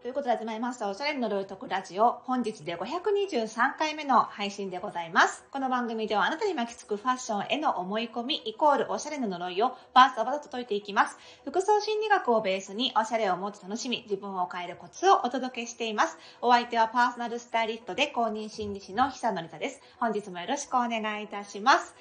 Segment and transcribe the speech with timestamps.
[0.00, 2.20] ということで始まりました、おしゃれの呪いとくラジオ。
[2.22, 5.44] 本日で523回目の配信でございます。
[5.50, 11.18] この番組ではあなたに巻きつくファッションへの思い込み、イコールおしゃれの呪いをバーストバーと解いていきます。
[11.44, 16.16] 服装心理学をベースにおしゃれをもっと楽しみ、自分を変えるコツをお届けしています。
[16.42, 19.80] お相手はパーソナルスタイリストで公認心理師の久野里太です。
[19.98, 21.96] 本日もよろしくお願いいたします。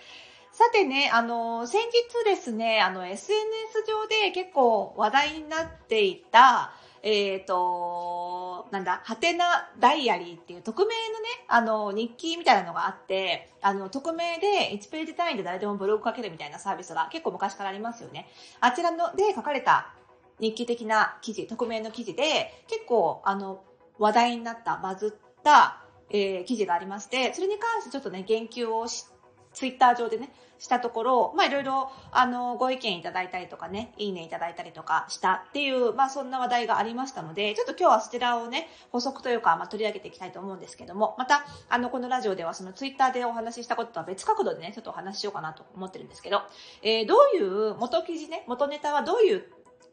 [0.52, 6.71] さてね、あの、先日ですね、あの、SNS 上で結構話題になっていた、
[7.04, 18.28] えっ、ー、と、なんだ、はてなダイアリーっていう匿名のね、あの、日記みたいなのがあって、あの、匿名で1ページ単位で誰でもブログ書けるみたいなサービスが結構昔からありますよね。
[18.60, 19.93] あちらので書かれた
[20.39, 23.64] 日記的な記事、匿名の記事で、結構、あの、
[24.00, 29.17] 話題になった、バズった、えー、記事がありまして、それに関してちょっとね、言及をして、
[29.57, 30.29] ツイッター上でね、
[30.60, 46.44] したところ、まあいろいろ、あの、ご意見いただいたりとかね、いいねいただいたりとかしたっていう、まあそんな話題がありましたので、ちょっと今日はそちらをね、補足というか、まあ取り上げていきたいと思うんですけども、また、あの、このラジオではそのツイッターでお話ししたこととは別角度でね、ちょっとお話ししようかなと思ってるんですけど、
[46.84, 49.44] えー、どういう元記事ね、元ネタはどういう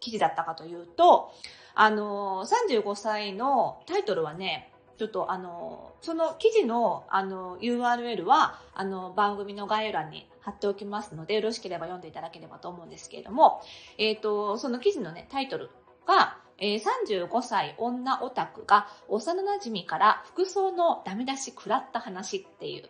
[0.00, 1.33] 記事だったかというと、
[1.75, 13.62] あの、35歳のタイトルはね、ちょっとあの、その記事のあの URL はあの番組の概要欄に貼っておきますので、よろしければ読んでいただければと思うんですけれども、
[13.98, 15.70] えっ、ー、と、その記事のね、タイトル
[16.06, 22.84] が、えー、35歳女オタクが幼馴染から服装のダメ出し食らった話っていう、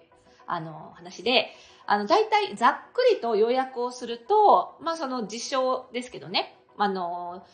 [0.46, 1.48] あの、話で、
[1.86, 7.46] あの、大体ざっくりと要約をすると、まあその実証ですけどね、あの、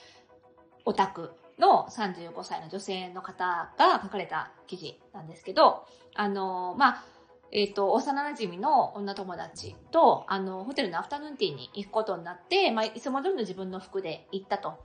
[0.85, 7.05] オタクの35歳の女性の方が書かれた記事なんですけど、あの、まあ、
[7.53, 14.79] えっ、ー、と、幼馴染の女友達と、あの、ホテルのアフタヌーンティーに行くことになって、まあ、いつも通りの自分の服で行ったと。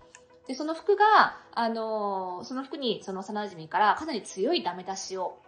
[0.47, 5.39] で、その服が、あの、その服にその幼馴染からかなり強いダメ出しを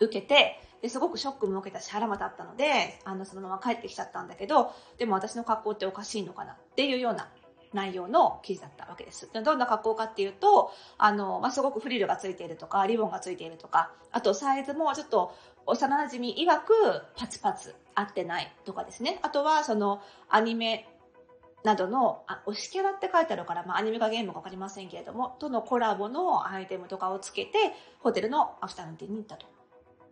[0.00, 7.30] 受けて、ですごくショックも受けたし腹も立ったので、あの、そのまま帰ってきちゃったんだけど、でも私の格好っておかしいのかなっていうような
[7.74, 9.28] 内容の記事だったわけです。
[9.32, 15.34] どんな格好かっていうと、あの、まあ、すごくフリルがついているとか、リボンがついているとか、あとサイズもちょっと
[15.66, 16.72] 幼馴染曰く
[17.16, 19.18] パツパツ合ってないとかですね。
[19.22, 20.88] あとはそのアニメ
[21.64, 29.46] などの、あ、推しキャラって書いてあるから、まあ、アニメかゲームかわかりませんけれども、とのコラボのアイテムとかをつけて、ホテルのアフタヌーンティーに行ったと。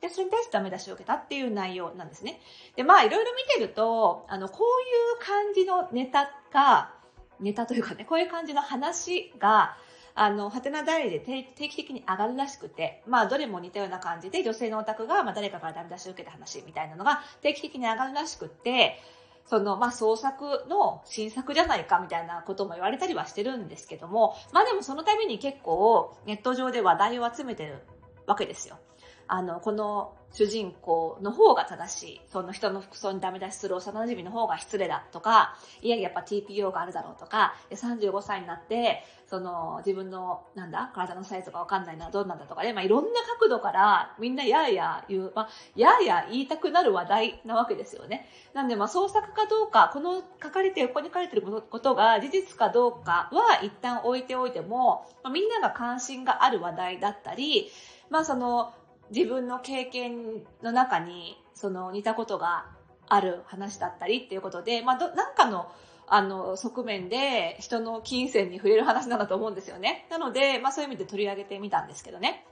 [0.01, 2.41] で、それに対してダメ出しを受けたっていう内容なんですね。
[2.75, 6.95] で、まあ、いろいろ見てると、あの、こういう感じのネタが、
[7.41, 9.77] ネタというかね、こういう感じの話が、
[10.15, 19.01] あの、ハテナダイで定期的に上がるらしくて、まあ、どれも似たような感じで、女性のオタクが、まあ、誰かからダメ出しを受けた話みたいなのが定期的に上がるらしくて、
[19.47, 27.79] その、まあ、創作の新作じゃないかみたいなことも言われたりはしてるんですけども、まあでもそのために結構ネット上で話題を集めてる
[28.27, 28.79] わけですよ。
[29.27, 32.21] あの、この主人公の方が正しい。
[32.33, 48.29] その人の服装にダメ出しする幼馴染の方が失礼だとか、いややっぱ TPO があるだろうとか、35歳になって、その自分の、なんだ、体のサイズがわかんないのはどうなんだとかね、まあいろんな角度からみんなやーや言う、まあ、やーや言いたくなる話題なわけですよね。
[48.55, 57.71] なんでまあ創作かどうか、この書かれて、横に書かれてることが事実かどうかは一旦置いておいても、まあ、みんなが関心がある話題だったり、
[58.11, 58.75] まあその、
[59.15, 62.67] 自分の経験の中に、その似たことが
[63.09, 65.71] ある話だったりっていうことで、まあ、ど、なんかの、
[66.09, 70.07] あの、側面で人の金銭に触れる話なんだと思うんですよね。
[70.11, 72.45] なので、まあそういう意味で取り上げてみたんですけどね。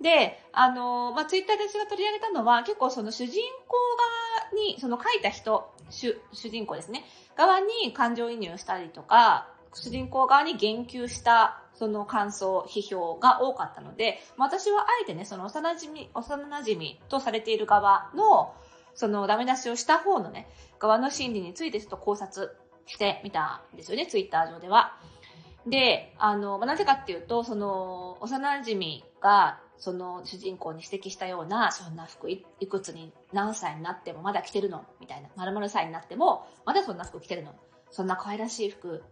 [0.00, 3.76] で、あの、まあツイッターで私が取り上げたのは、結構その主人公
[4.52, 7.04] 側に、その書いた人、主、主人公ですね、
[7.36, 9.48] 側に感情移入したりとか、
[9.82, 18.54] 主人公側に言及したその感想、批評が多かったので、私はあえてね、その幼馴染、幼馴染とされている側の、
[18.94, 20.48] そのダメ出しをした方のね、
[20.78, 22.56] 側の心理についてちょっと考察
[22.86, 24.96] してみたんですよね、ツイッター上では。
[25.66, 34.86] で、あの、まあ、なぜかっていうと、その、幼馴染が、その主人公に指摘したような、そんな服いくつに何歳になってもまだ着てるの？
[35.00, 35.28] みたいな。
[35.36, 37.54] 丸々歳になっても、まだそんな服着てるの？
[37.90, 39.04] そんな可愛らしい服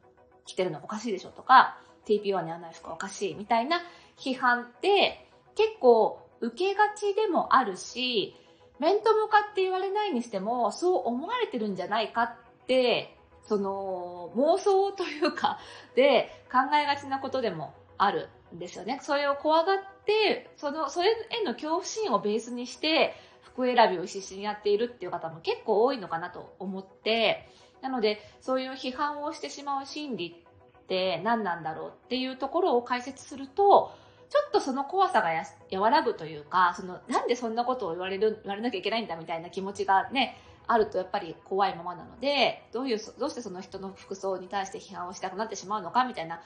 [0.47, 3.81] 着てるのおかしいでしょとか、TPO にはない服おかしいみたいな
[4.19, 8.35] 批判って結構受けがちでもあるし、
[8.79, 12.37] 面と向かって言われないにしても、そう思われてるんじゃないかっ
[12.67, 15.59] て、その妄想というか、
[15.95, 19.01] で考えがちなことでもあるんですよね。
[19.03, 23.15] それを怖がって、その、それへの恐怖心をベースにして、
[23.45, 27.49] 服選びを必死にやっているっていう方も結構多いのかなと思って、
[27.83, 30.45] なので、そういう批判をしてしまう心理
[30.83, 33.93] って何なんだろうっていうところを解説すると、
[34.31, 35.31] ちょっとその怖さが
[35.79, 40.37] 和らぐというか、その、なんでそんなことを言われる、言われなきゃいけないんだみたいな気持ちがね、
[40.67, 46.41] あるとやっぱり怖いままなので、どういう、どうしてその人の服装に対して批判をしたくなってしまうのかみたいな、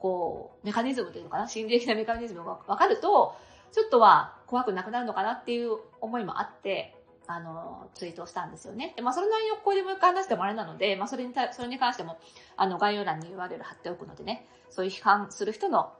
[0.00, 3.36] こう、メカニズムというのかな、心理的なメカニズムが分かると、
[3.72, 6.94] ちょっとは怖くなくなるのかなっていう思いもあって、
[7.26, 8.94] あの、ツイートしたんですよね。
[8.96, 12.18] で、まあ、その内容をここでもう一回話してもあれなので、まあ、それにた、それに関しても、
[12.56, 15.92] あの、概要欄に URL 貼っておくのでね、そういう批判する人の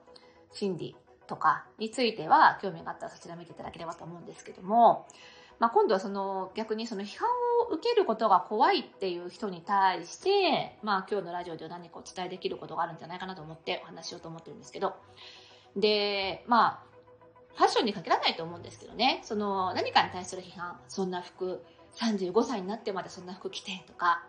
[0.53, 5.07] 心理とかについては、興味があったらそちら見ていただければと思うんですけども、
[5.59, 7.29] まあ、今度はその、逆にその批判
[7.69, 14.95] を受けることが怖いっていう人に対して、まあ、今日のラジオでは何かお伝えできることがあるんじゃないかなと思ってお話しようと思ってるんですけど、
[15.77, 16.88] で、まあ、
[17.59, 21.61] ファッションに限らないと思うんですけどね、その何かに対する批判、そんな服、
[21.97, 24.25] 35歳になってまでそんな服着てとか、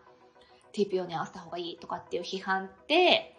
[0.73, 3.35] TPO に合わせた方がいいとかっていう批判って、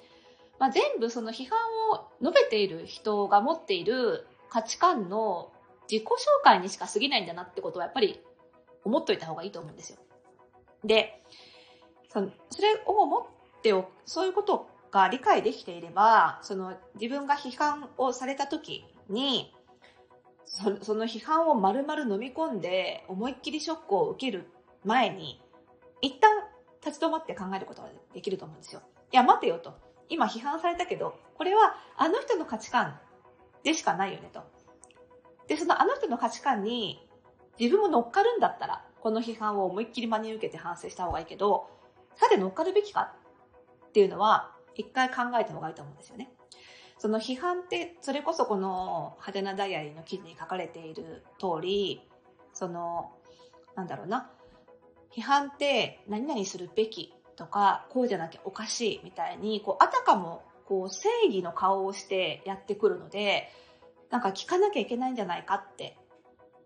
[0.61, 1.59] まあ、全部その批判
[1.93, 5.51] を述べている人が持っている価値観の
[5.91, 6.15] 自己紹
[6.45, 8.21] 介にしか過ぎないんだなってことはやっぱり
[8.85, 9.99] 思っといた方がいいと思うんですよ。
[10.85, 11.21] で、
[12.11, 19.53] そのそれを思っておくそういうことが理解できていれば、その自分が批判をされた時に、
[20.51, 24.51] そその批判を丸々飲み込んで思いっきりショックを受ける
[24.85, 25.41] 前に、
[26.01, 26.29] 一旦
[26.85, 28.83] 立ち止まって考えることができると思うんですよ。
[29.13, 29.75] いや、待てよと。
[30.09, 32.99] 今批判されたけど、これはあの人の価値観
[33.63, 34.43] でしかないよねと。
[35.47, 37.09] で、そのあの人の価値観に
[37.61, 41.71] 自分も乗っかるんだったら、この批判を思いっきり真に受けて反省した方がいいけど、
[42.17, 43.15] さて乗っかるべきか
[43.87, 46.33] っていうのは、一回考えた方がいいと思うんですよね。
[47.01, 52.07] その批判って、それこそこの派手なダイアリーの記事に書かれている通り、
[52.53, 53.13] その、
[53.75, 54.31] なんだろうな、
[55.11, 63.49] 批判って何々するべきとか、こうじゃなきゃおかしいみたいに、こう、あたかも、こう、正義の顔をしてやってくるので、
[64.11, 65.97] なんか聞かなきゃいけないんじゃないかって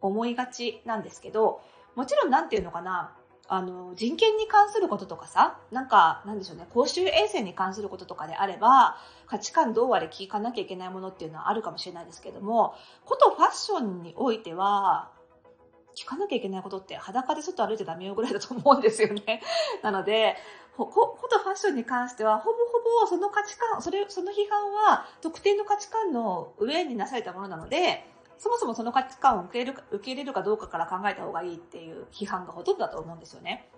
[0.00, 1.60] 思いがちなんですけど、
[1.94, 3.16] もちろんなんていうのかな、
[3.48, 8.96] あの、人権に関することとかさ、なんか、なんでしょうね、公衆衛生に関することとかであれば、
[9.26, 12.74] 価値観どうあれ聞かなきゃいけないものっていうのはあるかもしれないですけども、
[13.04, 15.10] ことファッションにおいては、
[15.94, 19.42] 聞かなきゃいけないことって裸で外歩いてダメよぐらいだと思うんですよね。
[19.82, 20.36] なので、
[20.76, 28.04] ほ、ことファッションに関しては、ほぼほぼその価値観、それ、その批判は特定の価値観の上になされたものなので、
[28.38, 33.68] そもそもその価値観を受け入れる受け入れるかどうかから考えた方がいいっていう批判がほとんどだと思うんですよね。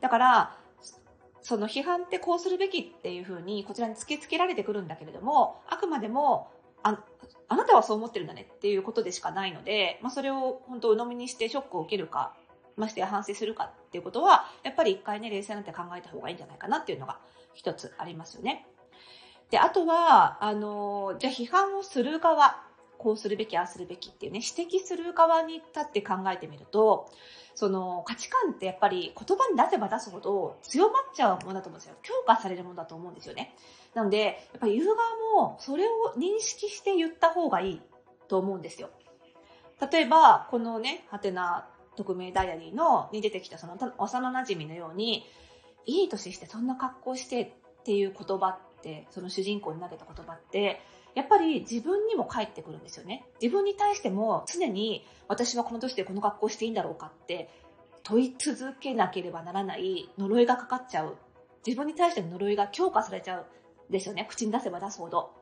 [0.00, 0.56] だから、
[1.42, 6.50] その批判ってこうするべきっていうふうにこちらに突きつけられてくるんだけれども、あくまでも、
[6.82, 7.02] あ、
[7.48, 12.34] あなたはそう思ってるんだねっていうことでしかないので、まあそれを本当鵜呑みにしてショックを受けるか、
[12.76, 17.18] ましてや反省するかっていうことは、やっぱり一回ね、冷静になって考えた方がいいんじゃないかなっていうのが
[17.54, 18.66] 一つありますよね。
[19.50, 22.65] で、あとは、あの、じゃあ批判をする側
[22.98, 27.10] こうするべき、ああするべきっていうね、指摘する側に立って考えてみると、
[27.54, 31.96] その価値観ってやっぱり言葉に出せば出すほど強まっちゃうものだと思うんですよ。
[32.02, 33.54] 強化されるものだと思うんですよね。
[33.94, 34.86] なので、やっぱり言う
[35.34, 37.80] 側もそれを認識して言った方がいい
[38.28, 38.90] と思うんですよ。
[39.90, 45.24] 例えば、このね、ハテナ匿名ダイアリーのに出てきたその幼馴染のように、
[45.86, 50.80] いい年してそんな格好してっていう言葉って、その主人公に投げた言葉って、
[51.16, 53.24] やっぱり自分にも返ってくるんですよね。
[53.40, 57.48] 自分に対しても常に私はこの年でこの格好していいんだろうかって
[58.04, 61.16] 問い続けなければならない呪いがかかっちゃう。
[61.66, 63.46] 自分に対しての呪いが強化されちゃう
[63.90, 64.26] んですよね。
[64.28, 65.32] 口に出せば出すほど。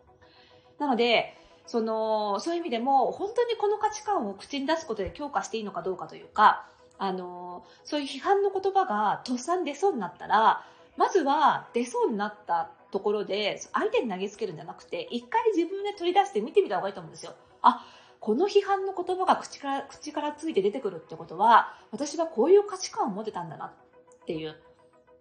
[0.78, 6.66] なので、その、そういう意味でも、本当にこの価値観を口に出すことで強化していいのかどうかというか、
[6.98, 10.64] あの、そういう批判の言葉がとっさに出そうになったら、
[10.96, 17.34] まずは出そうになったところで、相手に投げつけるんじゃなくて、一回自分で取り出して見てみた方がいいと思うんですよ。
[17.60, 17.84] あ、
[18.20, 24.54] この批判の言葉が口から、口からついて出てくるってことは、私はこういう価値観を持ってたんだなっていう。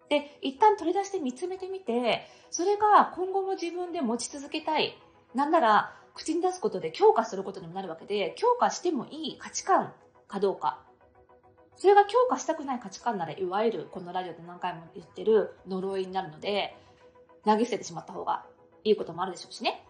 [0.07, 4.95] で、一旦取り出して見つめてみて、それが今後も自分で持ち続けたい。
[5.33, 9.93] なんなら、口に出すことで強化することにもなるわけで、強化してもいい価値観
[10.27, 10.83] かどうか。
[11.75, 16.77] それが強化したくない価値観なら、いわゆるこのラジオで何回も言ってる呪いになるので、
[17.45, 18.45] 投げ捨ててしまった方が
[18.83, 19.85] いいこともあるでしょうしね。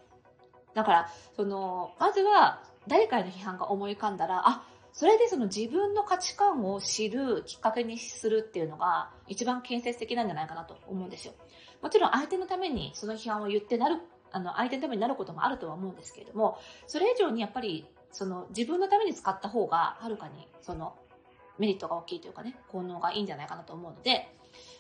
[0.74, 11.34] だから、その、まずは、誰かへの批判が思い浮かんだら、あ、それでその自分の価値観を知るきっかけにするっていうのが一番建設的なんじゃないかなと思うんですよ。
[11.82, 13.98] もちろん相手のためにその批判を言ってなる、
[14.32, 20.96] あの、相手のためになることもあるとは思うんですけれども、それ以上にやっぱり、その自分のために使った方が、はるかに、その、
[21.58, 24.28] メリットが大きいというかね、効能がいいんじゃないかなと思うので、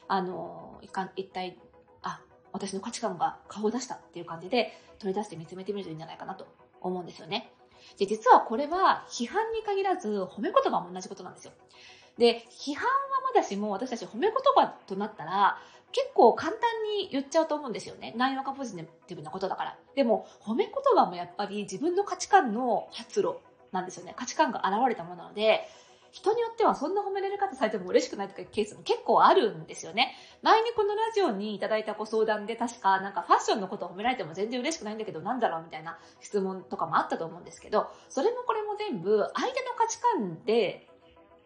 [0.07, 0.79] あの、
[1.15, 1.57] 一体、
[2.53, 6.47] 私の価値観が顔を出したっていう感じで取り出して見つめてみるといいんじゃないかなと
[6.79, 7.51] 思うんですよね。
[7.97, 11.51] で、実はこれは批判に限らず褒め言葉も同じことなんですよ。
[12.17, 12.91] で、批判は
[13.33, 15.57] まだしも私たち褒め言葉となったら
[15.93, 16.59] 結構簡単
[16.97, 18.13] に言っちゃうと思うんですよね。
[18.17, 19.77] 内容がポジティブなことだから。
[19.95, 23.35] でも、褒め言葉もやっぱり自分の価値観の発露
[23.71, 24.13] なんですよね。
[24.17, 25.67] 価値観が現れたものなので、
[26.13, 30.15] 人によってはそんな褒められ方されても嬉しくないとかいうケースも結構あるんですよね。
[30.43, 40.87] 前にこのラジオにいただいたご相談で確かなんかファッションのことを褒められても全然嬉しくないんだけどなんだろうみたいな質問とかもあったと思うんですけど、それもこれも全部相手の価値観で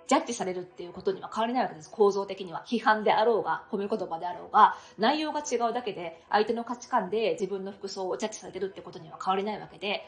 [0.08, 1.92] ジャッジされるっていうことには変わりないわけです。
[1.92, 2.64] 構造的には。
[2.66, 10.08] 批判であろうが、褒め言葉であろうが、内容が違うだけで、相手の価値観で自分の服装をジャッジされてるってことには変わりないわけで、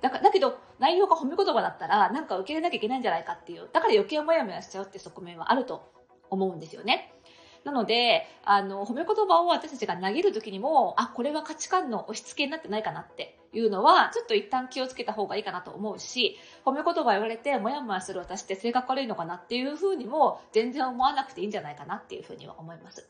[0.00, 5.90] だか、だけど、内容が褒め言葉だったら、なんか受け入れなきゃいけないんじゃないかっていう、だから余計モヤモヤしちゃうって側面はあると
[6.30, 7.12] 思うんですよね。
[7.66, 23.08] なので、あの、褒め言葉を私たちが投げるときにも、あ、これは価値観の押し付けになってないかなっていうのは、ちょっと一旦気をつけた方がいいかなと思うし、褒め言葉言われて、もやもやする私って性格悪いのかなっていうふうにも、全然思わなくていいんじゃないかなっていうふうには思います。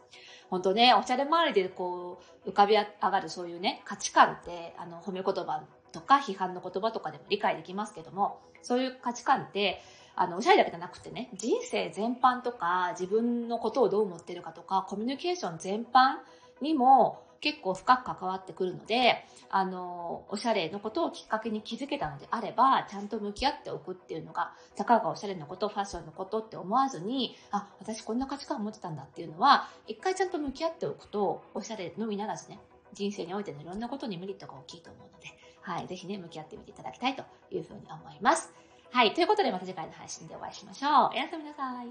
[0.48, 5.64] 本当ね、おしゃれ周りでこう、浮かび上がるそういうね、価値観って、あの、褒め言葉
[5.96, 9.80] とか批判の言葉とかでも理解できますけども、そういう価値観って、
[10.14, 16.16] あの、おしゃれだけじゃなくてね、人生全般とか、自分のことをどう思ってるかとか、コミュニケーション全般
[16.60, 32.58] にも結構深く関わってくるので、あの、おしゃれのことをきっかけに気づけたのであれば、ちゃんと向き合っておくっていうのが、たかがおしゃれのこと、ファッションのことって思わずに、あ、私こんな価値観を持ってたんだっていうのは、一回ちゃんと向き合っておくと、おしゃれのみならずね、
[32.92, 35.28] 人生においてのいろんなことにメリットが大きいと思うので、
[35.66, 38.54] はい、ぜひね、向き合ってみていただきたいというふうに思います。
[38.92, 39.12] はい。
[39.14, 41.10] ということで、また次回の配信でお会いしましょう。
[41.10, 41.88] おやすみなさい。